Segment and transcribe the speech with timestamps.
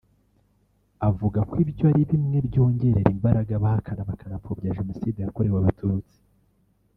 [1.09, 6.17] avuga ko ibyo ari bimwe mu byongerera imbaraga abahakana bakanapfobya Jenoside yakorewe Abatutsi